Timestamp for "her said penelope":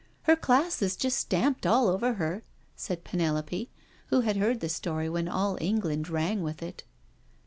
2.15-3.69